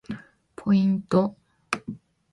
[0.63, 1.35] ポイント